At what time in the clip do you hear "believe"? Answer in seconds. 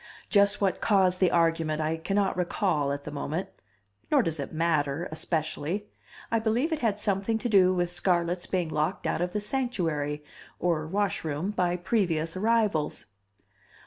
6.39-6.71